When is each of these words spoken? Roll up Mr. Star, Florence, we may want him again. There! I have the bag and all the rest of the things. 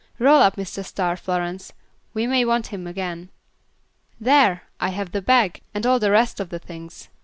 Roll 0.17 0.39
up 0.41 0.55
Mr. 0.55 0.83
Star, 0.83 1.15
Florence, 1.15 1.73
we 2.15 2.25
may 2.25 2.43
want 2.43 2.73
him 2.73 2.87
again. 2.87 3.29
There! 4.19 4.63
I 4.79 4.89
have 4.89 5.11
the 5.11 5.21
bag 5.21 5.61
and 5.75 5.85
all 5.85 5.99
the 5.99 6.09
rest 6.09 6.39
of 6.39 6.49
the 6.49 6.57
things. 6.57 7.09